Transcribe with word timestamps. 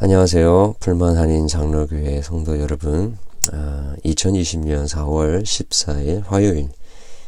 안녕하세요. 0.00 0.76
풀만 0.78 1.16
한인 1.16 1.48
장로교회 1.48 2.22
성도 2.22 2.60
여러분. 2.60 3.18
아, 3.50 3.96
2020년 4.04 4.86
4월 4.86 5.42
14일 5.42 6.22
화요일 6.24 6.68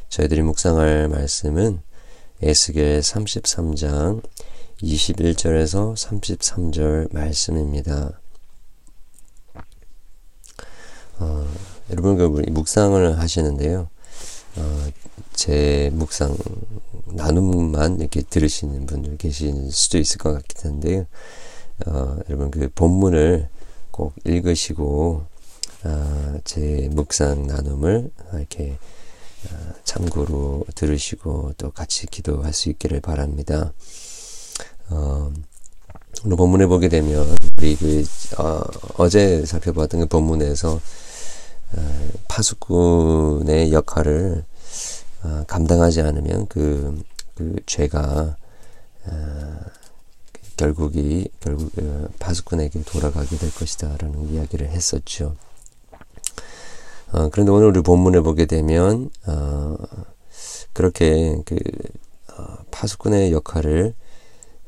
저희들이 0.09 0.43
묵상할 0.43 1.09
말씀은 1.09 1.81
에스겔 2.41 3.01
33장 3.01 4.23
21절에서 4.83 5.97
33절 5.97 7.13
말씀입니다. 7.13 8.21
어, 11.19 11.47
여러분 11.91 12.17
그 12.17 12.25
묵상을 12.53 13.19
하시는데요. 13.19 13.89
어, 14.59 14.89
제 15.33 15.91
묵상 15.93 16.37
나눔만 17.07 17.99
이렇게 17.99 18.23
들으시는 18.23 18.87
분들 18.87 19.17
계실 19.17 19.73
수도 19.73 19.99
있을 19.99 20.19
것 20.19 20.33
같긴 20.35 20.71
한데요. 20.71 21.07
어, 21.87 22.19
여러분 22.29 22.51
그 22.51 22.69
본문을 22.75 23.49
꼭 23.91 24.15
읽으시고 24.25 25.25
어, 25.85 26.39
제 26.45 26.89
묵상 26.93 27.47
나눔을 27.47 28.11
이렇게 28.35 28.79
어, 29.51 29.73
참고로 29.85 30.65
들으시고 30.75 31.55
또 31.57 31.71
같이 31.71 32.07
기도할 32.07 32.53
수 32.53 32.69
있기를 32.69 33.01
바랍니다. 33.01 33.73
어, 34.91 35.33
오늘 36.25 36.37
본문에 36.37 36.67
보게 36.67 36.89
되면 36.89 37.27
우리 37.57 37.77
그 37.77 38.05
어, 38.39 39.09
제 39.09 39.45
살펴봤던 39.47 40.01
그 40.01 40.07
본문에서 40.07 40.81
어, 41.73 42.09
파수꾼의 42.29 43.73
역할을 43.73 44.45
어, 45.23 45.45
감당하지 45.47 46.03
않으면 46.03 46.47
그, 46.49 47.03
그 47.35 47.57
죄가 47.67 48.37
어, 49.07 49.61
결국 50.61 50.95
이 50.95 51.27
결국 51.41 51.73
어, 51.79 52.07
파수꾼에게 52.19 52.83
돌아가게 52.83 53.39
될 53.39 53.51
것이다라는 53.55 54.29
이야기를 54.29 54.69
했었죠. 54.69 55.35
어, 57.13 57.31
그런데 57.31 57.51
오늘 57.51 57.69
우리 57.69 57.81
본문을 57.81 58.23
보게 58.23 58.45
되면 58.45 59.09
어, 59.27 59.79
그렇게 60.75 61.41
그 61.47 61.57
어, 62.37 62.59
파수꾼의 62.71 63.33
역할을 63.33 63.95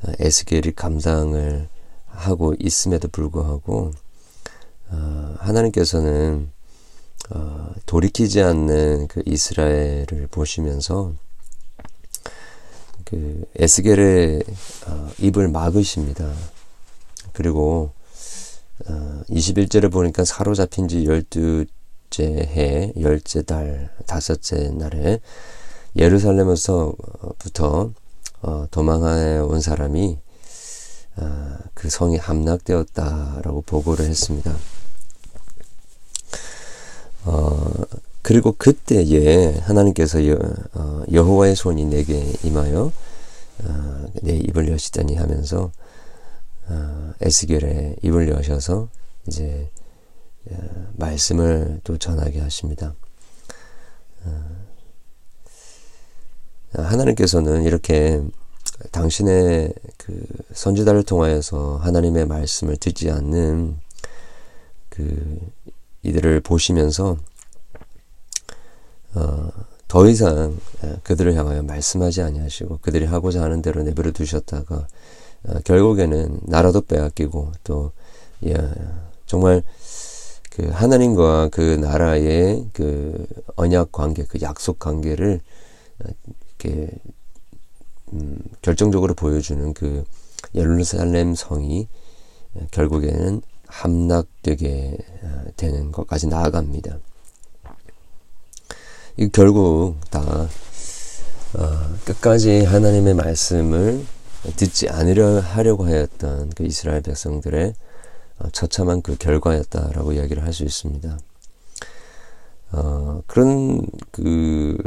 어, 0.01 0.11
에스겔이 0.17 0.73
감당을 0.75 1.69
하고 2.07 2.55
있음에도 2.57 3.07
불구하고 3.09 3.91
어, 4.89 5.35
하나님께서는 5.37 6.51
돌이키지 7.85 8.41
않는 8.41 9.07
그 9.09 9.21
이스라엘을 9.25 10.27
보시면서 10.31 11.13
그 13.13 13.45
에스겔의 13.57 14.43
어, 14.87 15.09
입을 15.19 15.47
막으십니다. 15.47 16.33
그리고 17.31 17.91
어, 18.87 19.21
21절에 19.29 19.91
보니까 19.91 20.25
사로잡힌 20.25 20.87
지 20.87 21.03
12째 21.03 22.39
해, 22.39 22.91
10째 22.97 23.45
달, 23.45 23.91
다섯째 24.07 24.69
날에 24.71 25.19
예루살렘에서부터 25.95 27.91
어, 28.41 28.65
도망해 28.71 29.37
온 29.37 29.61
사람이 29.61 30.17
어, 31.17 31.57
그 31.75 31.91
성이 31.91 32.17
함락되었다라고 32.17 33.61
보고를 33.61 34.05
했습니다. 34.05 34.55
어, 37.25 37.71
그리고 38.23 38.53
그때에 38.57 39.59
하나님께서 39.59 40.27
여, 40.29 40.39
어, 40.73 41.03
여호와의 41.11 41.55
손이 41.57 41.85
내게 41.85 42.33
임하여 42.43 42.91
어, 43.65 44.05
내 44.21 44.37
입을 44.37 44.69
여시다니 44.69 45.15
하면서 45.15 45.71
어, 46.69 47.13
에스겔의 47.19 47.97
입을 48.01 48.29
여셔서 48.29 48.87
이제 49.27 49.69
어, 50.49 50.55
말씀을 50.93 51.81
또 51.83 51.97
전하게 51.97 52.39
하십니다. 52.39 52.95
어, 54.25 54.63
하나님께서는 56.75 57.63
이렇게 57.63 58.21
당신의 58.91 59.73
그 59.97 60.25
선지자를 60.53 61.03
통하여서 61.03 61.77
하나님의 61.77 62.25
말씀을 62.27 62.77
듣지 62.77 63.11
않는 63.11 63.77
그 64.89 65.39
이들을 66.03 66.39
보시면서 66.39 67.17
어, 69.15 69.49
더 69.87 70.07
이상 70.07 70.57
예, 70.83 70.95
그들을 71.03 71.35
향하여 71.35 71.61
말씀하지 71.61 72.21
아니하시고 72.23 72.79
그들이 72.81 73.05
하고자 73.05 73.43
하는 73.43 73.61
대로 73.61 73.83
내버려 73.83 74.11
두셨다가 74.11 74.87
어, 75.45 75.59
결국에는 75.63 76.39
나라도 76.43 76.81
빼앗기고 76.81 77.51
또 77.63 77.91
예, 78.45 78.55
정말 79.25 79.61
그 80.49 80.67
하나님과 80.67 81.49
그 81.51 81.61
나라의 81.61 82.67
그 82.73 83.25
언약 83.55 83.91
관계, 83.91 84.23
그 84.23 84.39
약속 84.41 84.79
관계를 84.79 85.41
어, 86.03 86.09
이렇게 86.59 86.89
음, 88.13 88.39
결정적으로 88.61 89.13
보여주는 89.13 89.73
그 89.73 90.03
예루살렘 90.55 91.35
성이 91.35 91.87
어, 92.55 92.65
결국에는 92.71 93.41
함락되게 93.67 94.97
어, 95.23 95.43
되는 95.57 95.91
것까지 95.91 96.27
나아갑니다. 96.27 96.99
이 99.17 99.29
결국 99.31 99.95
다 100.09 100.19
어, 101.53 101.95
끝까지 102.03 102.63
하나님의 102.65 103.13
말씀을 103.13 104.03
듣지 104.57 104.89
않으려 104.89 105.39
하려고 105.39 105.85
하였던 105.85 106.51
그 106.55 106.63
이스라엘 106.63 107.01
백성들의 107.01 107.75
어, 108.39 108.49
처참한 108.51 109.03
그 109.03 109.15
결과였다라고 109.15 110.13
이야기를 110.13 110.43
할 110.43 110.51
수 110.51 110.63
있습니다. 110.63 111.19
어, 112.71 113.21
그런 113.27 113.85
그 114.11 114.77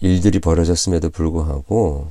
일들이 0.00 0.38
벌어졌음에도 0.38 1.10
불구하고 1.10 2.06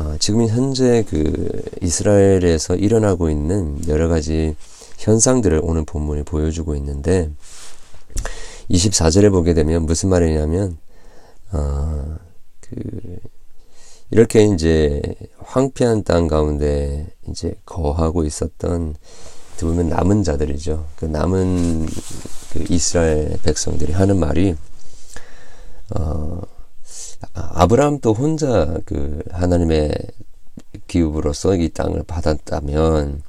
어, 0.00 0.16
지금 0.18 0.48
현재 0.48 1.04
그 1.08 1.62
이스라엘에서 1.82 2.76
일어나고 2.76 3.28
있는 3.28 3.86
여러 3.86 4.08
가지 4.08 4.56
현상들을 4.96 5.60
오늘 5.62 5.84
본문이 5.84 6.22
보여주고 6.22 6.74
있는데 6.76 7.30
24절에 8.72 9.30
보게 9.30 9.54
되면 9.54 9.86
무슨 9.86 10.08
말이냐면, 10.08 10.78
어, 11.52 12.16
그, 12.60 13.18
이렇게 14.10 14.44
이제 14.44 15.00
황폐한 15.38 16.04
땅 16.04 16.28
가운데 16.28 17.06
이제 17.28 17.54
거하고 17.64 18.24
있었던 18.24 18.96
보면 19.62 19.88
남은 19.88 20.22
자들이죠. 20.24 20.86
그 20.96 21.04
남은 21.06 21.86
그 22.52 22.64
이스라엘 22.68 23.38
백성들이 23.42 23.92
하는 23.92 24.18
말이 24.18 24.56
어 25.94 26.40
아브라함 27.34 28.00
또 28.00 28.12
혼자 28.12 28.78
그 28.84 29.22
하나님의 29.30 29.92
기업으로서 30.88 31.54
이 31.56 31.68
땅을 31.68 32.02
받았다면 32.06 33.22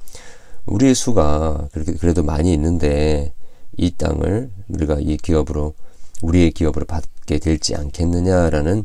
우리의 0.66 0.94
수가 0.94 1.68
그렇게 1.72 1.94
그래도 1.94 2.22
많이 2.22 2.52
있는데 2.52 3.32
이 3.76 3.90
땅을 3.92 4.50
우리가 4.68 4.98
이 5.00 5.16
기업으로 5.16 5.74
우리의 6.22 6.52
기업으로 6.52 6.86
받게 6.86 7.38
될지 7.38 7.74
않겠느냐라는 7.74 8.84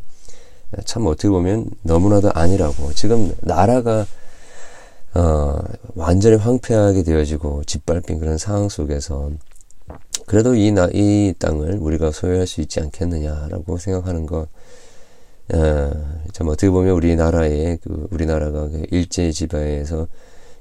참 0.85 1.07
어떻게 1.07 1.29
보면 1.29 1.69
너무나도 1.83 2.31
아니라고 2.33 2.93
지금 2.93 3.33
나라가 3.41 4.05
어, 5.15 5.59
완전히 5.95 6.35
황폐하게 6.35 7.03
되어지고 7.03 7.63
짓밟힌 7.63 8.19
그런 8.19 8.37
상황 8.37 8.69
속에서 8.69 9.31
그래도 10.27 10.53
이, 10.53 10.71
나, 10.71 10.87
이 10.93 11.33
땅을 11.39 11.79
우리가 11.79 12.11
소유할 12.11 12.45
수 12.45 12.61
있지 12.61 12.79
않겠느냐라고 12.79 13.77
생각하는 13.77 14.27
것, 14.27 14.47
어, 15.51 15.91
참 16.33 16.47
어떻게 16.49 16.69
보면 16.69 16.93
우리나라의 16.93 17.79
그 17.81 18.07
우리나라가 18.11 18.67
그 18.67 18.85
일제 18.91 19.31
지배에서 19.31 20.07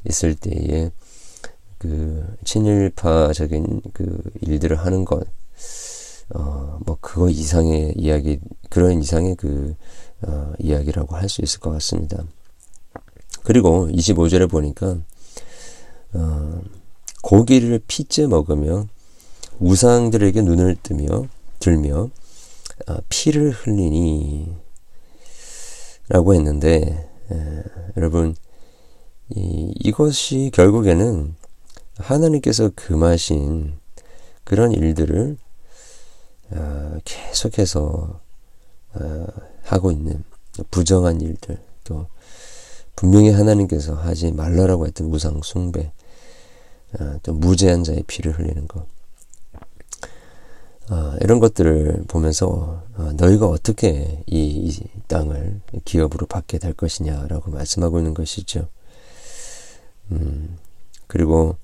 있을 0.09 0.35
때에 0.35 0.91
그 1.79 2.37
친일파적인 2.45 3.83
그 3.93 4.23
일들을 4.43 4.77
하는 4.77 5.05
것, 5.05 5.27
어, 6.35 6.79
뭐 6.85 6.99
그거 7.01 7.29
이상의 7.31 7.95
이야기, 7.97 8.41
그런 8.69 9.01
이상의 9.01 9.37
그 9.37 9.75
어, 10.23 10.53
이야기라고 10.59 11.17
할 11.17 11.29
수 11.29 11.43
있을 11.43 11.61
것 11.61 11.71
같습니다. 11.73 12.25
그리고 13.45 13.89
25절에 13.89 14.51
보니까 14.51 14.99
어, 16.15 16.61
고기를 17.23 17.81
피째 17.87 18.27
먹으며 18.27 18.87
우상들에게 19.61 20.43
눈을 20.43 20.77
뜨며 20.83 21.27
들며 21.61 22.11
어, 22.89 22.97
피를 23.09 23.51
흘리니 23.51 24.55
라고 26.09 26.35
했는데 26.35 27.11
에, 27.31 27.63
여러분 27.97 28.35
이, 29.31 29.73
이것이 29.79 30.51
결국에는 30.55 31.35
하나님께서 31.99 32.71
금하신 32.75 33.75
그런 34.45 34.73
일들을 34.73 35.37
어, 36.51 36.99
계속해서 37.05 38.21
어, 38.95 39.27
하고 39.65 39.93
있는 39.93 40.25
부정한 40.71 41.21
일들 41.21 41.59
또 41.85 42.07
분명히 42.97 43.31
하나님께서 43.31 43.95
하지 43.95 44.33
말라라고 44.33 44.87
했던 44.87 45.13
우상 45.13 45.41
숭배 45.43 45.93
어, 46.99 47.19
또 47.23 47.35
무죄한 47.35 47.85
자의 47.85 48.03
피를 48.07 48.39
흘리는 48.39 48.67
것. 48.67 48.87
어, 50.91 51.15
이런 51.21 51.39
것들을 51.39 52.05
보면서 52.09 52.83
어, 52.97 53.13
너희가 53.15 53.47
어떻게 53.47 54.23
이, 54.27 54.41
이, 54.41 54.73
땅을 55.07 55.61
기업으로 55.85 56.27
받게 56.27 56.59
될 56.59 56.73
것이냐라고 56.73 57.51
말씀하고 57.51 57.99
있는 57.99 58.15
것이죠. 58.15 58.69
음, 60.13 60.57
그리고 61.07 61.57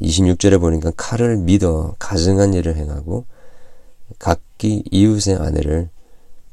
26절에 0.00 0.54
어, 0.54 0.58
보니까 0.58 0.92
칼을 0.96 1.36
믿어 1.36 1.94
가증한 1.98 2.54
일을 2.54 2.76
행하고 2.76 3.26
각기 4.18 4.84
이웃의 4.90 5.36
아내를 5.36 5.88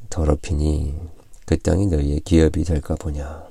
더럽히니 0.09 0.95
그 1.45 1.57
땅이 1.59 1.87
너희의 1.87 2.21
기업이 2.21 2.63
될까 2.63 2.95
보냐. 2.95 3.49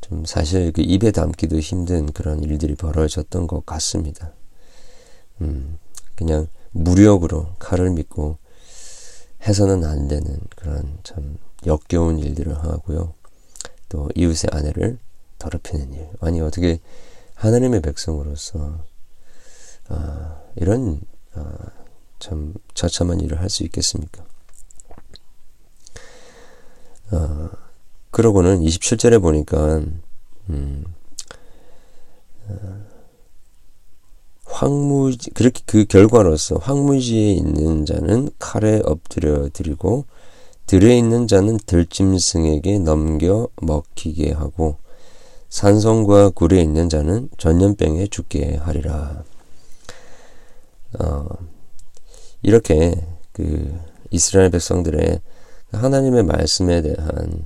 좀 0.00 0.24
사실 0.24 0.72
그 0.72 0.82
입에 0.82 1.10
담기도 1.10 1.58
힘든 1.60 2.06
그런 2.12 2.42
일들이 2.42 2.74
벌어졌던 2.74 3.46
것 3.46 3.64
같습니다. 3.66 4.32
음, 5.40 5.78
그냥 6.16 6.48
무력으로 6.72 7.54
칼을 7.58 7.90
믿고 7.90 8.38
해서는 9.42 9.84
안 9.84 10.08
되는 10.08 10.38
그런 10.56 10.98
참 11.02 11.38
역겨운 11.66 12.18
일들을 12.18 12.56
하고요. 12.58 13.14
또 13.88 14.08
이웃의 14.14 14.50
아내를 14.52 14.98
더럽히는 15.38 15.92
일. 15.92 16.08
아니 16.20 16.40
어떻게 16.40 16.80
하나님의 17.40 17.80
백성으로서 17.80 18.84
아, 19.88 20.40
이런 20.56 21.00
아, 21.34 21.54
참 22.18 22.52
처참한 22.74 23.20
일을 23.20 23.40
할 23.40 23.48
수 23.48 23.64
있겠습니까? 23.64 24.24
아, 27.10 27.50
그러고는 28.10 28.60
27절에 28.60 29.20
보니까 29.22 29.80
음, 30.50 30.84
아, 32.48 32.84
황무지 34.44 35.30
그렇게 35.30 35.62
그 35.64 35.86
결과로서 35.86 36.56
황무지에 36.56 37.32
있는 37.32 37.86
자는 37.86 38.28
칼에 38.38 38.82
엎드려 38.84 39.48
드리고 39.48 40.04
들에 40.66 40.96
있는 40.98 41.26
자는 41.26 41.56
들짐승에게 41.64 42.80
넘겨 42.80 43.48
먹히게 43.62 44.32
하고 44.32 44.76
산성과 45.50 46.30
굴에 46.30 46.60
있는 46.60 46.88
자는 46.88 47.28
전염병에 47.36 48.06
죽게 48.06 48.56
하리라. 48.56 49.24
어, 50.98 51.26
이렇게 52.42 52.94
그 53.32 53.78
이스라엘 54.10 54.50
백성들의 54.50 55.20
하나님의 55.72 56.22
말씀에 56.22 56.82
대한 56.82 57.44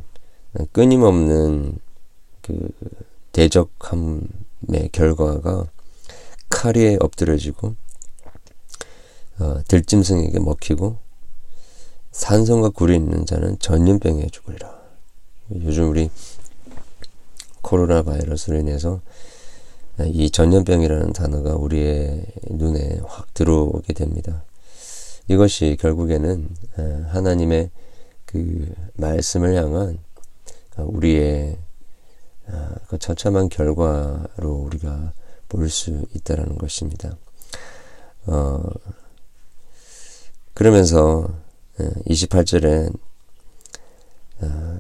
끊임없는 0.73 1.79
그 2.43 2.69
대적함의 3.33 4.91
결과가 4.93 5.67
칼에 6.51 6.97
엎드려지고 7.01 7.75
어, 9.41 9.61
들짐승에게 9.67 10.39
먹히고 10.41 10.99
산성과 12.13 12.69
굴이 12.71 12.95
있는 12.95 13.27
자는 13.27 13.59
전염병에 13.59 14.29
죽으리라. 14.31 14.73
요즘 15.63 15.89
우리 15.89 16.11
코로나 17.65 18.03
바이러스로 18.03 18.59
인해서 18.59 19.01
이 20.07 20.31
전염병이라는 20.31 21.13
단어가 21.13 21.57
우리의 21.57 22.27
눈에 22.51 23.01
확 23.07 23.33
들어오게 23.35 23.93
됩니다. 23.95 24.45
이것이 25.27 25.77
결국에는 25.81 26.49
하나님의 27.09 27.71
그 28.27 28.73
말씀을 28.95 29.57
향한 29.57 29.99
우리의 30.77 31.59
그 32.89 32.99
처참한 32.99 33.49
결과로 33.49 34.53
우리가 34.67 35.13
볼 35.49 35.69
수 35.71 36.05
있다라는 36.15 36.59
것입니다. 36.59 37.17
어, 38.27 38.63
그러면서 40.53 41.29
28절엔 41.79 42.93
어, 42.93 43.14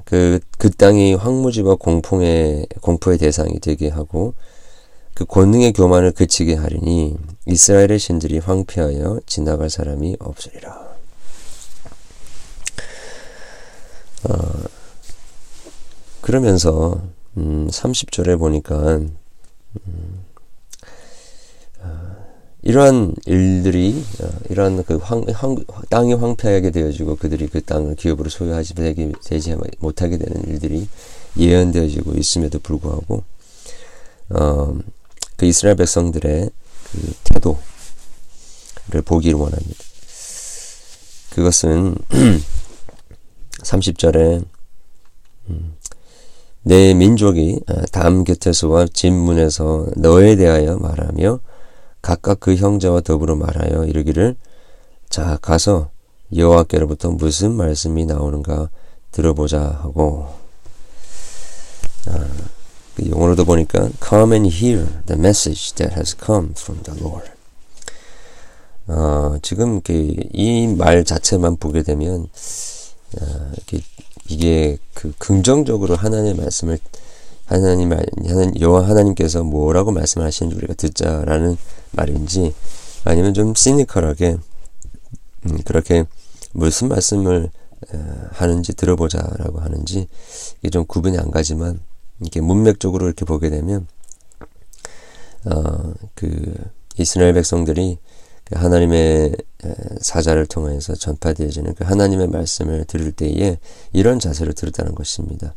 그, 0.05 0.41
그 0.59 0.71
땅이 0.71 1.15
황무지와 1.15 1.77
공풍의, 1.77 2.67
공포의 2.81 3.19
대상이 3.19 3.61
되게 3.61 3.89
하고 3.89 4.35
그 5.15 5.25
권능의 5.25 5.73
교만을 5.73 6.13
그치게 6.13 6.55
하리니 6.55 7.17
이스라엘의 7.47 7.99
신들이 7.99 8.39
황폐하여 8.39 9.21
지나갈 9.27 9.71
사람이 9.71 10.17
없으리라. 10.19 10.95
어, 14.25 14.65
그러면서 16.21 17.01
음, 17.37 17.69
30절에 17.71 18.39
보니까 18.39 19.01
음, 19.87 20.14
이러한 22.67 23.15
일들이 23.27 24.03
어, 24.23 24.31
이러한 24.49 24.83
그 24.85 24.97
황, 24.97 25.23
황, 25.35 25.55
땅이 25.91 26.15
황폐하게 26.15 26.71
되어지고 26.71 27.17
그들이 27.17 27.47
그 27.47 27.63
땅을 27.63 27.95
기업으로 27.95 28.31
소유하지 28.31 28.75
되지, 28.75 29.13
되지 29.23 29.55
못하게 29.81 30.17
되는 30.17 30.43
일들이 30.49 30.89
예언되어지고 31.37 32.15
있음에도 32.15 32.59
불구하고 32.59 33.23
어, 34.31 34.79
그 35.37 35.45
이스라엘 35.45 35.77
백성들의 35.77 36.51
그 36.91 37.13
태도를 37.25 39.03
보기를 39.05 39.39
원합니다. 39.39 39.85
그것은 41.35 41.97
30절에 43.61 44.43
음, 45.51 45.77
내 46.63 46.95
민족이 46.95 47.61
어, 47.69 47.83
담 47.93 48.25
곁에서와 48.25 48.87
집문에서 48.87 49.89
너에 49.97 50.37
대하여 50.37 50.79
말하며 50.79 51.41
각각 52.05 52.39
그 52.39 52.55
형제와 52.55 53.01
더불어 53.01 53.35
말하여 53.35 53.87
이르기를 53.87 54.37
자 55.09 55.39
가서 55.41 55.91
여호와께로부터 56.37 57.11
무슨 57.13 57.55
말씀이 57.55 58.05
나오는가 58.05 58.69
들어보자 59.11 59.63
하고 59.83 60.29
아, 62.09 62.29
그 62.95 63.09
영어로도 63.09 63.47
보니까 63.47 63.89
come 64.07 64.35
and 64.35 64.55
hear 64.55 64.87
the 65.07 65.19
message 65.19 65.73
that 65.77 65.95
has 65.95 66.15
come 66.15 66.51
from 66.51 66.83
the 66.83 67.01
Lord. 67.03 67.31
어, 68.87 69.39
지금 69.41 69.81
이 69.89 70.67
말 70.77 71.05
자체만 71.05 71.57
보게 71.57 71.83
되면 71.83 72.29
어, 73.19 73.53
이게 74.29 74.77
그 74.93 75.15
긍정적으로 75.19 75.97
하나님의 75.97 76.35
말씀을 76.35 76.79
하나님, 77.47 77.93
하나님 77.93 78.61
여호와 78.61 78.89
하나님께서 78.89 79.45
뭐라고 79.45 79.93
말씀하시는지 79.93 80.57
우리가 80.57 80.75
듣자라는 80.75 81.57
말인지 81.93 82.55
아니면 83.05 83.35
좀 83.35 83.55
시니컬하게 83.55 84.39
음, 85.47 85.59
그렇게 85.65 86.05
무슨 86.53 86.89
말씀을 86.89 87.51
어, 87.93 88.29
하는지 88.33 88.75
들어보자라고 88.75 89.61
하는지 89.61 90.09
이게 90.61 90.71
좀 90.71 90.87
구분이 90.87 91.19
안 91.19 91.31
가지만 91.31 91.81
이렇게 92.21 92.41
문맥적으로 92.41 93.07
이렇게 93.07 93.25
보게 93.25 93.51
되면 93.51 93.87
어, 95.45 95.93
그 96.15 96.55
이스라엘 96.97 97.35
백성들이 97.35 97.99
그 98.45 98.59
하나님의 98.59 99.37
사자를 100.01 100.47
통해서 100.47 100.95
전파되어지는 100.95 101.75
그 101.75 101.85
하나님의 101.85 102.29
말씀을 102.29 102.85
들을 102.85 103.11
때에 103.11 103.59
이런 103.93 104.19
자세로 104.19 104.53
들었다는 104.53 104.95
것입니다. 104.95 105.55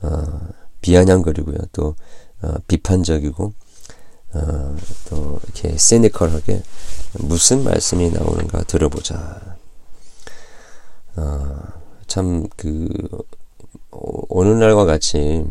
어, 0.00 0.40
비아냥거리고요. 0.84 1.56
또 1.72 1.96
어, 2.42 2.54
비판적이고 2.68 3.54
어, 4.34 4.76
또 5.08 5.40
이렇게 5.44 5.78
세니컬하게 5.78 6.62
무슨 7.20 7.64
말씀이 7.64 8.10
나오는가 8.10 8.62
들어보자. 8.64 9.56
어, 11.16 11.58
참그 12.06 13.08
오늘날과 13.90 14.84
같이 14.84 15.46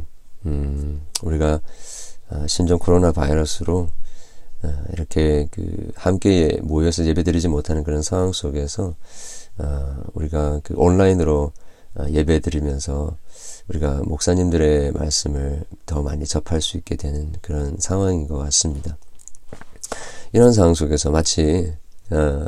음, 0.45 1.01
우리가 1.23 1.61
어, 2.29 2.45
신종 2.47 2.77
코로나 2.77 3.11
바이러스로 3.11 3.89
어, 4.61 4.83
이렇게 4.91 5.47
그 5.49 5.91
함께 5.95 6.59
모여서 6.61 7.05
예배드리지 7.05 7.47
못하는 7.47 7.83
그런 7.83 8.03
상황 8.03 8.31
속에서 8.33 8.93
어, 9.57 9.95
우리가 10.13 10.59
그 10.63 10.75
온라인으로 10.77 11.53
어, 11.95 12.05
예배드리면서 12.07 13.17
우리가 13.69 14.01
목사님들의 14.03 14.91
말씀을 14.91 15.63
더 15.85 16.01
많이 16.01 16.25
접할 16.25 16.61
수 16.61 16.77
있게 16.77 16.95
되는 16.95 17.31
그런 17.41 17.77
상황인 17.79 18.27
것 18.27 18.37
같습니다. 18.37 18.97
이런 20.33 20.51
상황 20.51 20.73
속에서 20.73 21.11
마치 21.11 21.73
어, 22.11 22.45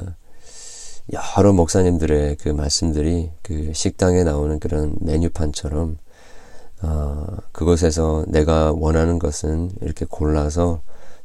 여러 1.38 1.54
목사님들의 1.54 2.38
그 2.38 2.50
말씀들이 2.50 3.32
그 3.44 3.72
식당에 3.74 4.24
나오는 4.24 4.60
그런 4.60 4.96
메뉴판처럼 5.02 5.98
어, 6.82 7.38
그곳에서 7.52 8.26
내가 8.28 8.72
원하는 8.72 9.20
것은 9.20 9.72
이렇게 9.82 10.06
골라서 10.06 10.82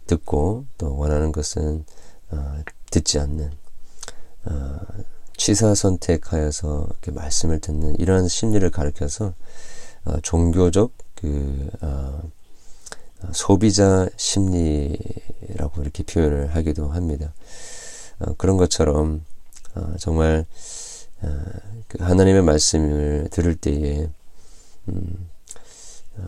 듣고 0.06 0.66
또 0.78 0.96
원하는 0.96 1.32
것은 1.32 1.84
어, 2.30 2.62
듣지 2.90 3.18
않는 3.18 3.50
어, 4.44 4.78
취사 5.36 5.74
선택하여서 5.74 6.86
이렇게 6.90 7.10
말씀을 7.10 7.60
듣는 7.60 7.98
이러한 7.98 8.28
심리를 8.28 8.68
가르켜서 8.70 9.32
어, 10.04 10.20
종교적 10.22 10.92
그 11.14 11.68
어, 11.82 12.22
소비자 13.32 14.08
심리라고 14.16 15.82
이렇게 15.82 16.02
표현을 16.02 16.54
하기도 16.54 16.88
합니다. 16.88 17.32
어, 18.20 18.34
그런 18.36 18.56
것처럼 18.56 19.24
어, 19.74 19.94
정말 19.98 20.46
어, 21.22 21.28
그 21.88 22.02
하나님의 22.02 22.42
말씀을 22.42 23.28
들을 23.30 23.54
때에 23.54 24.08
음, 24.88 25.28
어, 26.16 26.24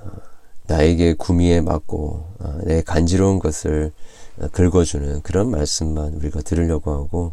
나에게 0.67 1.15
구미에 1.15 1.61
맞고 1.61 2.27
어, 2.39 2.59
내 2.65 2.83
간지러운 2.83 3.39
것을 3.39 3.93
어, 4.39 4.49
긁어주는 4.49 5.23
그런 5.23 5.51
말씀만 5.51 6.15
우리가 6.15 6.43
들으려고 6.43 6.93
하고 6.93 7.33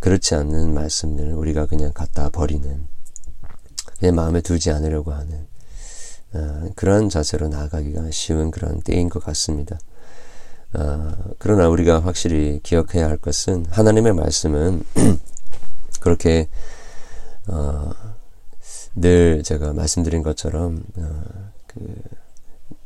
그렇지 0.00 0.34
않는 0.34 0.72
말씀들을 0.72 1.34
우리가 1.34 1.66
그냥 1.66 1.92
갖다 1.92 2.30
버리는 2.30 2.86
내 4.00 4.10
마음에 4.10 4.40
두지 4.40 4.70
않으려고 4.70 5.12
하는 5.12 5.46
그런 6.74 7.08
자세로 7.08 7.48
나아가기가 7.48 8.10
쉬운 8.10 8.50
그런 8.50 8.80
때인 8.82 9.08
것 9.08 9.24
같습니다. 9.24 9.78
그러나 11.38 11.68
우리가 11.68 12.00
확실히 12.00 12.60
기억해야 12.62 13.08
할 13.08 13.16
것은 13.16 13.66
하나님의 13.70 14.12
말씀은 14.12 14.84
그렇게 16.00 16.48
어, 17.48 17.92
늘 18.94 19.42
제가 19.42 19.72
말씀드린 19.72 20.22
것처럼 20.22 20.82
어, 20.96 21.22
그 21.66 22.02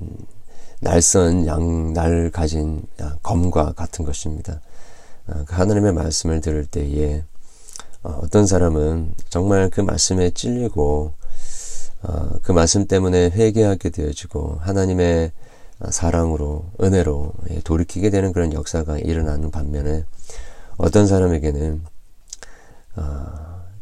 음, 0.00 0.16
날선 0.80 1.46
양날 1.46 2.30
가진 2.30 2.86
검과 3.22 3.72
같은 3.72 4.04
것입니다. 4.04 4.60
어, 5.26 5.44
그 5.46 5.54
하나님의 5.54 5.92
말씀을 5.92 6.40
들을 6.40 6.66
때에 6.66 7.24
어, 8.02 8.18
어떤 8.22 8.46
사람은 8.46 9.14
정말 9.28 9.68
그 9.70 9.80
말씀에 9.80 10.30
찔리고 10.30 11.12
어, 12.02 12.30
그 12.42 12.52
말씀 12.52 12.86
때문에 12.86 13.30
회개하게 13.30 13.90
되어지고 13.90 14.58
하나님의 14.60 15.32
사랑으로 15.90 16.64
은혜로 16.82 17.32
예, 17.50 17.60
돌이키게 17.60 18.10
되는 18.10 18.32
그런 18.32 18.52
역사가 18.52 18.98
일어나는 18.98 19.50
반면에 19.50 20.04
어떤 20.76 21.06
사람에게는 21.06 21.82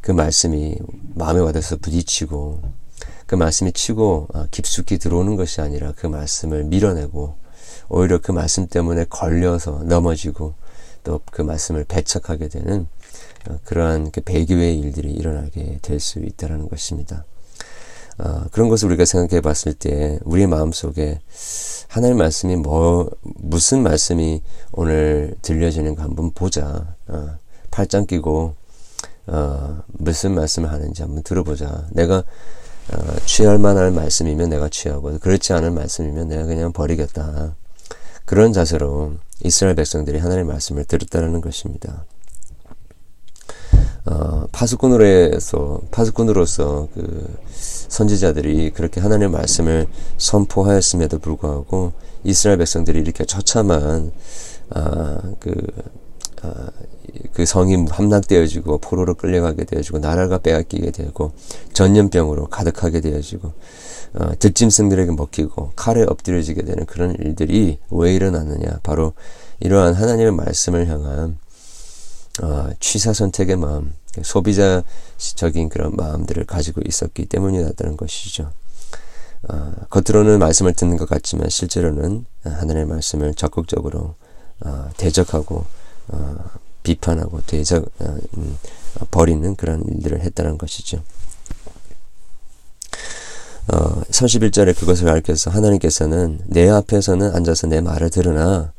그 0.00 0.12
말씀이 0.12 0.76
마음에 1.14 1.40
와닿아서 1.40 1.76
부딪히고 1.76 2.62
그 3.26 3.34
말씀이 3.34 3.72
치고 3.72 4.28
아, 4.32 4.46
깊숙이 4.50 4.98
들어오는 4.98 5.36
것이 5.36 5.60
아니라 5.60 5.92
그 5.96 6.06
말씀을 6.06 6.64
밀어내고 6.64 7.36
오히려 7.88 8.20
그 8.20 8.30
말씀 8.32 8.68
때문에 8.68 9.06
걸려서 9.08 9.82
넘어지고 9.84 10.54
또 11.02 11.20
그 11.30 11.42
말씀을 11.42 11.84
배척하게 11.84 12.48
되는 12.48 12.82
어, 12.82 12.97
그러한 13.64 14.10
그 14.10 14.20
배교의 14.20 14.78
일들이 14.78 15.12
일어나게 15.12 15.78
될 15.82 16.00
수 16.00 16.18
있다는 16.20 16.68
것입니다. 16.68 17.24
어, 18.18 18.44
그런 18.50 18.68
것을 18.68 18.88
우리가 18.88 19.04
생각해 19.04 19.40
봤을 19.40 19.72
때 19.74 20.18
우리의 20.24 20.48
마음 20.48 20.72
속에 20.72 21.20
하나님 21.86 22.18
말씀이 22.18 22.56
뭐 22.56 23.08
무슨 23.22 23.82
말씀이 23.82 24.42
오늘 24.72 25.34
들려지는가 25.42 26.02
한번 26.02 26.32
보자. 26.32 26.96
어, 27.06 27.36
팔짱 27.70 28.06
끼고 28.06 28.54
어, 29.28 29.82
무슨 29.88 30.34
말씀을 30.34 30.70
하는지 30.72 31.02
한번 31.02 31.22
들어보자. 31.22 31.86
내가 31.92 32.24
어, 32.92 33.16
취할 33.26 33.58
만한 33.58 33.94
말씀이면 33.94 34.48
내가 34.50 34.68
취하고 34.68 35.18
그렇지 35.18 35.52
않은 35.52 35.74
말씀이면 35.74 36.28
내가 36.28 36.44
그냥 36.44 36.72
버리겠다. 36.72 37.54
그런 38.24 38.52
자세로 38.52 39.14
이스라엘 39.44 39.76
백성들이 39.76 40.18
하나님의 40.18 40.46
말씀을 40.46 40.84
들었다는 40.84 41.40
것입니다. 41.40 42.04
어, 44.10 44.46
파수꾼으로서 44.52 45.82
파수꾼으로서 45.90 46.88
그 46.94 47.36
선지자들이 47.52 48.70
그렇게 48.70 49.00
하나님의 49.00 49.30
말씀을 49.30 49.86
선포하였음에도 50.16 51.18
불구하고 51.18 51.92
이스라엘 52.24 52.58
백성들이 52.58 53.00
이렇게 53.00 53.24
처참한 53.24 54.12
아, 54.70 55.20
그 55.38 55.54
아, 56.42 56.70
그 57.32 57.44
성이 57.44 57.86
함락되어지고 57.88 58.78
포로로 58.78 59.14
끌려가게 59.14 59.64
되어지고 59.64 59.98
나라가 59.98 60.38
빼앗기게 60.38 60.90
되고 60.90 61.32
전염병으로 61.74 62.46
가득하게 62.46 63.00
되어지고 63.00 63.52
어, 64.14 64.30
들짐승들에게 64.38 65.12
먹히고 65.12 65.72
칼에 65.76 66.02
엎드려지게 66.02 66.62
되는 66.62 66.86
그런 66.86 67.14
일들이 67.18 67.78
왜 67.90 68.14
일어났느냐? 68.14 68.80
바로 68.82 69.12
이러한 69.60 69.92
하나님의 69.92 70.32
말씀을 70.32 70.88
향한 70.88 71.36
어, 72.42 72.70
취사 72.80 73.12
선택의 73.12 73.56
마음 73.56 73.92
소비자적인 74.22 75.68
그런 75.68 75.94
마음들을 75.96 76.44
가지고 76.44 76.80
있었기 76.86 77.26
때문이었다는 77.26 77.96
것이죠. 77.96 78.52
어, 79.48 79.72
겉으로는 79.90 80.38
말씀을 80.38 80.72
듣는 80.72 80.96
것 80.96 81.08
같지만 81.08 81.48
실제로는 81.48 82.24
하나님의 82.42 82.86
말씀을 82.86 83.34
적극적으로 83.34 84.14
어, 84.60 84.90
대적하고 84.96 85.64
어, 86.08 86.36
비판하고 86.82 87.42
대적 87.46 87.84
어, 88.00 88.16
음, 88.36 88.58
버리는 89.10 89.54
그런 89.56 89.82
일들을 89.86 90.20
했다는 90.20 90.58
것이죠. 90.58 91.02
어, 93.70 94.02
31절에 94.10 94.76
그것을 94.78 95.08
알켜서 95.08 95.50
하나님께서는 95.50 96.40
내 96.46 96.68
앞에서는 96.68 97.34
앉아서 97.34 97.66
내 97.66 97.80
말을 97.80 98.10
들으나 98.10 98.72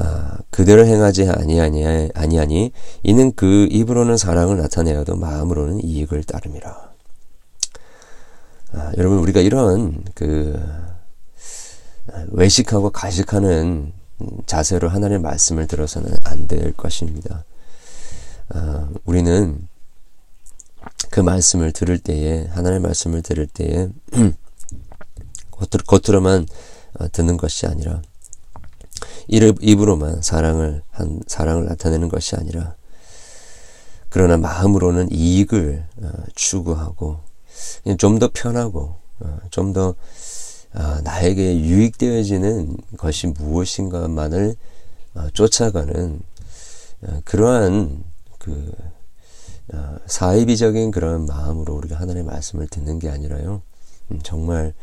아, 0.00 0.38
그대로 0.50 0.86
행하지 0.86 1.28
아니하니 1.28 2.10
아니하니 2.14 2.72
이는 3.02 3.32
그 3.34 3.66
입으로는 3.70 4.16
사랑을 4.16 4.58
나타내어도 4.58 5.16
마음으로는 5.16 5.82
이익을 5.84 6.24
따름이라. 6.24 6.92
아, 8.72 8.92
여러분 8.96 9.18
우리가 9.18 9.40
이런 9.40 10.04
그 10.14 10.58
외식하고 12.30 12.90
가식하는 12.90 13.92
자세로 14.46 14.88
하나님의 14.88 15.20
말씀을 15.20 15.66
들어서는 15.66 16.10
안 16.24 16.46
될 16.48 16.72
것입니다. 16.72 17.44
어, 18.54 18.88
우리는 19.04 19.68
그 21.10 21.20
말씀을 21.20 21.72
들을 21.72 21.98
때에 21.98 22.46
하나님의 22.46 22.80
말씀을 22.80 23.22
들을 23.22 23.46
때에 23.46 23.88
겉으로, 25.86 26.20
만 26.20 26.46
어, 26.98 27.08
듣는 27.12 27.36
것이 27.36 27.66
아니라 27.66 28.00
입으로만 29.28 30.22
사랑을 30.22 30.82
한 30.90 31.20
사랑을 31.26 31.66
나타내는 31.66 32.08
것이 32.08 32.36
아니라 32.36 32.74
그러나 34.08 34.36
마음으로는 34.36 35.10
이익을 35.12 35.84
어, 36.02 36.10
추구하고 36.34 37.20
좀 37.98 38.18
더 38.18 38.30
편하고 38.32 38.96
어, 39.20 39.38
좀더 39.50 39.94
아, 40.72 41.00
나에게 41.02 41.60
유익되어지는 41.60 42.76
것이 42.98 43.28
무엇인가만을 43.28 44.54
아, 45.14 45.30
쫓아가는 45.32 46.20
아, 47.06 47.20
그러한 47.24 48.04
그 48.38 48.72
아, 49.72 49.98
사이비적인 50.06 50.90
그런 50.90 51.26
마음으로 51.26 51.74
우리가 51.74 51.96
하나님의 51.96 52.24
말씀을 52.24 52.68
듣는 52.68 52.98
게 52.98 53.08
아니라요. 53.08 53.62
음, 54.10 54.20
정말 54.22 54.74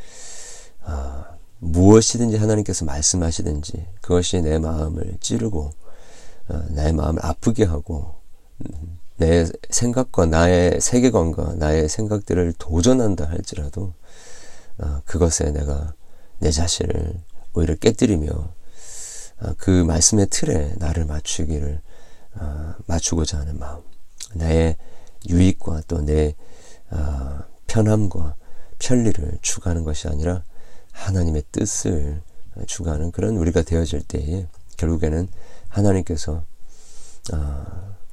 아, 0.84 1.35
무엇이든지 1.60 2.38
하나님께서 2.38 2.86
말씀하시든지 2.86 3.88
그것이 4.02 4.42
내 4.42 4.60
마음을 4.60 5.18
찌르고 5.20 5.72
아, 6.48 6.64
나의 6.70 6.94
마음을 6.94 7.26
아프게 7.26 7.64
하고 7.64 8.16
음, 8.60 9.00
내 9.18 9.46
생각과 9.70 10.26
나의 10.26 10.80
세계관과 10.82 11.56
나의 11.56 11.90
생각들을 11.90 12.54
도전한다 12.60 13.26
할지라도 13.26 13.94
어, 14.78 15.02
그것에 15.06 15.52
내가 15.52 15.94
내 16.40 16.52
자신을 16.52 17.20
오히려 17.54 17.76
깨뜨리며 17.76 18.30
어, 18.32 19.54
그 19.58 19.70
말씀의 19.70 20.28
틀에 20.30 20.76
나를 20.78 21.06
맞추기를 21.06 21.82
어, 22.36 22.74
맞추고자 22.86 23.40
하는 23.40 23.58
마음, 23.58 23.82
나의 24.34 24.76
유익과 25.30 25.82
또 25.88 26.02
내 26.02 26.36
편함과 27.68 28.36
편리를 28.80 29.38
추구하는 29.42 29.84
것이 29.84 30.08
아니라 30.08 30.44
하나님의 30.96 31.44
뜻을 31.52 32.22
추구하는 32.68 33.12
그런 33.12 33.38
우리가 33.38 33.62
되어질 33.62 34.02
때에 34.04 34.48
결국에는 34.78 35.28
하나님께서 35.70 36.44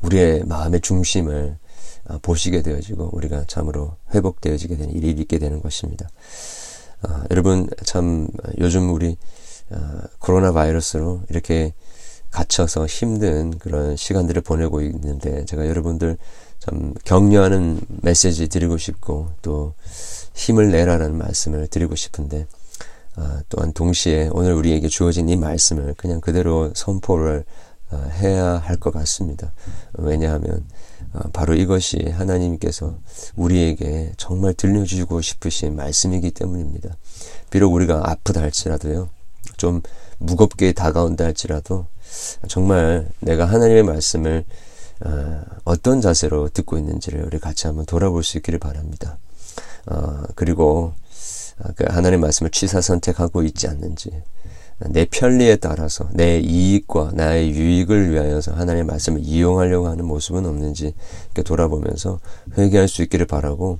우리의 0.02 0.44
마음의 0.44 0.80
중심을 0.80 1.56
어, 2.08 2.18
보시게 2.20 2.62
되어지고 2.62 3.10
우리가 3.12 3.44
참으로 3.46 3.96
회복되어지게 4.12 4.76
되는 4.76 4.92
일이 4.94 5.10
있게 5.10 5.38
되는 5.38 5.62
것입니다. 5.62 6.08
어, 7.02 7.22
여러분 7.30 7.68
참 7.84 8.28
요즘 8.58 8.92
우리 8.92 9.16
어, 9.70 10.00
코로나 10.18 10.52
바이러스로 10.52 11.22
이렇게 11.30 11.72
갇혀서 12.30 12.86
힘든 12.86 13.56
그런 13.58 13.94
시간들을 13.94 14.42
보내고 14.42 14.80
있는데 14.82 15.44
제가 15.44 15.68
여러분들 15.68 16.16
참 16.58 16.94
격려하는 17.04 17.80
메시지 18.02 18.48
드리고 18.48 18.78
싶고 18.78 19.30
또 19.42 19.74
힘을 20.34 20.70
내라는 20.70 21.16
말씀을 21.18 21.68
드리고 21.68 21.94
싶은데 21.94 22.40
어, 22.40 22.61
또한 23.48 23.72
동시에 23.72 24.30
오늘 24.32 24.54
우리에게 24.54 24.88
주어진 24.88 25.28
이 25.28 25.36
말씀을 25.36 25.94
그냥 25.96 26.20
그대로 26.20 26.72
선포를 26.74 27.44
어, 27.90 28.08
해야 28.20 28.56
할 28.56 28.78
것 28.78 28.90
같습니다. 28.92 29.52
왜냐하면 29.94 30.64
어, 31.12 31.28
바로 31.32 31.54
이것이 31.54 32.08
하나님께서 32.10 32.94
우리에게 33.36 34.12
정말 34.16 34.54
들려주고 34.54 35.20
싶으신 35.20 35.76
말씀이기 35.76 36.30
때문입니다. 36.30 36.96
비록 37.50 37.74
우리가 37.74 38.10
아프다 38.10 38.40
할지라도요, 38.40 39.10
좀 39.58 39.82
무겁게 40.18 40.72
다가온다 40.72 41.24
할지라도 41.24 41.86
정말 42.48 43.08
내가 43.20 43.44
하나님의 43.44 43.82
말씀을 43.82 44.44
어, 45.04 45.42
어떤 45.64 46.00
자세로 46.00 46.48
듣고 46.48 46.78
있는지를 46.78 47.24
우리 47.26 47.38
같이 47.38 47.66
한번 47.66 47.84
돌아볼 47.84 48.24
수 48.24 48.38
있기를 48.38 48.58
바랍니다. 48.58 49.18
어, 49.86 50.22
그리고 50.34 50.94
그 51.76 51.84
하나님의 51.88 52.18
말씀을 52.18 52.50
취사 52.50 52.80
선택하고 52.80 53.42
있지 53.42 53.68
않는지 53.68 54.10
내 54.90 55.04
편리에 55.04 55.56
따라서 55.56 56.08
내 56.12 56.40
이익과 56.40 57.12
나의 57.14 57.50
유익을 57.50 58.10
위하여서 58.10 58.52
하나님의 58.52 58.84
말씀을 58.84 59.20
이용하려고 59.22 59.88
하는 59.88 60.04
모습은 60.04 60.44
없는지 60.46 60.94
이렇게 61.26 61.42
돌아보면서 61.42 62.18
회개할 62.58 62.88
수 62.88 63.02
있기를 63.02 63.26
바라고 63.26 63.78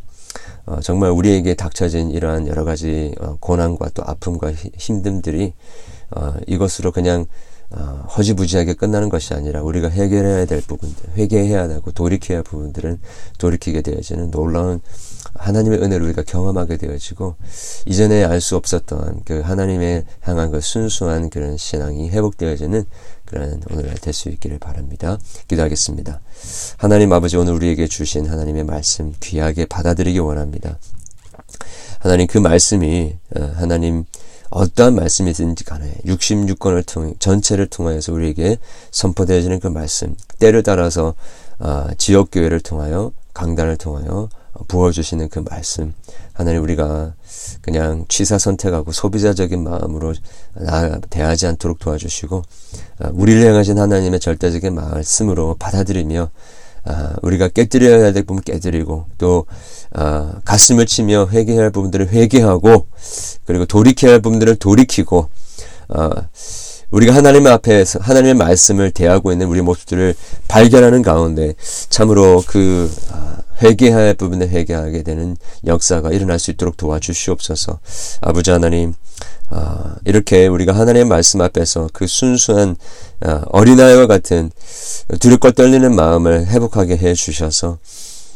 어, 0.65 0.81
정말 0.81 1.11
우리에게 1.11 1.55
닥쳐진 1.55 2.11
이러한 2.11 2.47
여러 2.47 2.65
가지 2.65 3.15
어, 3.21 3.37
고난과 3.41 3.91
또 3.95 4.03
아픔과 4.07 4.53
힘듦들이 4.53 5.53
어, 6.13 6.35
이것으로 6.47 6.93
그냥 6.93 7.27
어, 7.71 8.07
허지부지하게 8.17 8.75
끝나는 8.75 9.09
것이 9.09 9.35
아니라 9.35 9.63
우리가 9.63 9.89
해결해야 9.89 10.45
될 10.45 10.61
부분들, 10.61 11.11
회개해야 11.17 11.69
되고 11.69 11.91
돌이켜야 11.91 12.39
할 12.39 12.45
부분들은 12.45 13.01
돌이키게 13.39 13.81
되어지는 13.81 14.31
놀라운 14.31 14.81
하나님의 15.35 15.81
은혜를 15.81 16.05
우리가 16.07 16.23
경험하게 16.23 16.77
되어지고 16.77 17.37
이전에 17.87 18.25
알 18.25 18.41
수 18.41 18.57
없었던 18.57 19.23
그 19.25 19.41
하나님의 19.41 20.05
향한 20.21 20.51
그 20.51 20.61
순수한 20.61 21.31
그런 21.31 21.57
신앙이 21.57 22.11
회복되어지는 22.11 22.85
그런 23.25 23.63
오늘날 23.71 23.95
될 23.97 24.13
수 24.13 24.29
있기를 24.29 24.59
바랍니다. 24.59 25.19
기도하겠습니다. 25.49 26.21
하나님 26.77 27.13
아버지 27.13 27.37
오늘 27.37 27.55
우리에게 27.55 27.87
주신 27.87 28.27
하나님의 28.27 28.65
말씀 28.65 29.15
귀하게 29.21 29.65
받아들이기 29.67 30.19
원합니다. 30.19 30.79
하나님 32.01 32.27
그 32.27 32.39
말씀이 32.39 33.17
어, 33.37 33.53
하나님 33.55 34.05
어떠한 34.51 34.95
말씀이든지 34.97 35.65
간에 35.65 35.95
66권을 36.05 36.85
통 36.85 37.15
전체를 37.19 37.69
통하여서 37.69 38.13
우리에게 38.13 38.59
선포되어지는 38.91 39.61
그 39.61 39.69
말씀 39.69 40.15
때를 40.39 40.63
따라서 40.63 41.15
어, 41.59 41.87
지역 41.97 42.31
교회를 42.33 42.61
통하여 42.61 43.13
강단을 43.33 43.77
통하여 43.77 44.29
부어주시는 44.69 45.29
그 45.29 45.45
말씀. 45.49 45.95
하나님 46.33 46.63
우리가 46.63 47.15
그냥 47.61 48.05
취사 48.09 48.39
선택하고 48.39 48.93
소비자적인 48.93 49.63
마음으로 49.63 50.15
나 50.55 50.99
대하지 51.11 51.47
않도록 51.47 51.79
도와주시고 51.79 52.43
아, 53.01 53.11
우리를 53.13 53.45
향하신 53.47 53.79
하나님의 53.79 54.21
절대적인 54.21 54.75
말씀으로 54.75 55.57
받아들이며 55.59 56.31
아, 56.85 57.15
우리가 57.23 57.49
깨뜨려야 57.49 58.13
될 58.13 58.25
부분 58.25 58.43
깨뜨리고 58.43 59.07
또 59.19 59.47
아, 59.93 60.41
가슴을 60.45 60.87
치며 60.87 61.29
회개해야 61.31 61.65
할 61.65 61.71
부분들을 61.71 62.09
회개하고 62.09 62.87
그리고 63.45 63.67
돌이켜야 63.67 64.13
할 64.13 64.21
부분들을 64.21 64.57
돌이키고 64.57 65.29
우리가 66.91 67.15
하나님 67.15 67.47
앞에서 67.47 67.99
하나님의 68.01 68.35
말씀을 68.35 68.91
대하고 68.91 69.33
있는 69.33 69.47
우리 69.47 69.63
모습들을 69.63 70.15
발견하는 70.49 71.03
가운데 71.03 71.55
참으로 71.89 72.43
그 72.47 72.91
회개할 73.63 74.15
부분에 74.15 74.49
회개하게 74.49 75.03
되는 75.03 75.37
역사가 75.67 76.11
일어날 76.11 76.39
수 76.39 76.51
있도록 76.51 76.77
도와주시옵소서. 76.77 77.79
아버지 78.21 78.51
하나님, 78.51 78.95
아, 79.51 79.97
이렇게 80.05 80.47
우리가 80.47 80.73
하나님의 80.73 81.05
말씀 81.05 81.41
앞에서 81.41 81.89
그 81.93 82.07
순수한 82.07 82.77
아, 83.21 83.45
어린아이와 83.49 84.07
같은 84.07 84.51
두렵고 85.21 85.53
떨리는 85.53 85.95
마음을 85.95 86.47
회복하게 86.47 86.97
해 86.97 87.15
주셔서 87.15 87.79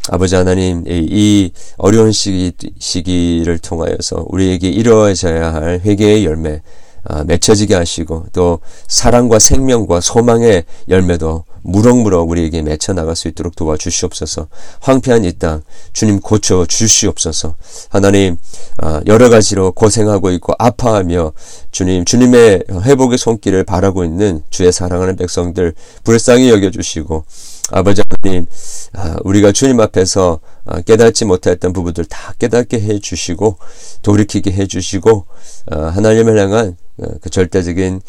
아버지 0.09 0.37
하나님 0.37 0.85
이, 0.87 1.07
이 1.11 1.53
어려운 1.79 2.13
시기, 2.13 2.53
시기를 2.79 3.59
통하여서 3.59 4.27
우리에게 4.29 4.69
이루어져야 4.69 5.53
할 5.55 5.81
회개의 5.85 6.25
열매 6.25 6.63
아, 7.09 7.25
맺혀지게 7.25 7.75
하시고 7.75 8.27
또 8.33 8.61
사랑과 8.89 9.39
생명과 9.39 10.01
소망의 10.01 10.65
열매도 10.89 11.45
무럭무럭 11.67 12.29
우리에게 12.31 12.63
맺혀 12.63 12.93
나갈 12.93 13.17
수 13.17 13.29
있도록 13.29 13.57
도와주시옵소서. 13.57 14.49
황폐한 14.81 15.25
이 15.25 15.33
땅 15.39 15.63
주님 15.93 16.21
고쳐 16.21 16.65
주시옵소서. 16.67 17.57
하나님 17.91 18.37
아, 18.79 19.01
여러 19.07 19.29
가지로 19.29 19.73
고생하고 19.73 20.31
있고 20.33 20.55
아파하며 20.59 21.33
주님 21.71 22.05
주님의 22.05 22.65
회복의 22.83 23.19
손길을 23.19 23.65
바라고 23.65 24.05
있는 24.05 24.43
주의 24.51 24.71
사랑하는 24.73 25.17
백성들 25.17 25.75
불쌍히 26.05 26.51
여겨 26.51 26.71
주시고 26.71 27.25
아버지 27.73 28.03
하나님 28.23 28.47
아, 28.95 29.17
우리가 29.25 29.53
주님 29.53 29.81
앞에서 29.81 30.41
아, 30.65 30.81
깨닫지 30.81 31.25
못했던 31.25 31.73
부분들 31.73 32.05
다 32.07 32.33
깨닫게 32.39 32.81
해 32.81 32.99
주시고 32.99 33.59
돌이키게 34.03 34.53
해 34.53 34.67
주시고 34.67 35.27
하나님을 35.71 36.39
향한 36.39 36.69
어, 36.69 36.86
그 37.21 37.31
절대적인 37.31 38.01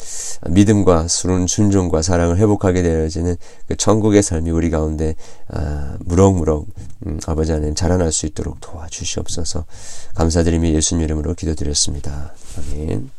믿음과 0.48 1.08
순 1.08 1.46
순종과 1.46 2.02
사랑을 2.02 2.38
회복하게 2.38 2.82
되어지는 2.82 3.36
그 3.66 3.76
천국의 3.76 4.22
삶이 4.22 4.50
우리 4.50 4.70
가운데 4.70 5.14
아, 5.48 5.96
무럭무럭 6.00 6.66
음, 7.06 7.20
아버지 7.26 7.52
하나님 7.52 7.74
자라날 7.74 8.12
수 8.12 8.26
있도록 8.26 8.60
도와주시옵소서 8.60 9.64
감사드리며 10.14 10.68
예수님 10.70 11.04
이름으로 11.04 11.34
기도드렸습니다. 11.34 12.34
아멘. 12.56 13.17